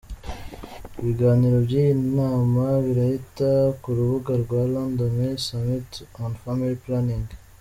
[0.99, 3.49] Ibiganiro by’iyi nama birahita
[3.81, 5.13] ku rubuga rwa "The London
[5.47, 5.89] Summit
[6.23, 7.25] on Family Planning".